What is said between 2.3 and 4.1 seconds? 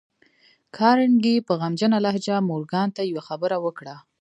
مورګان ته يوه خبره وکړه.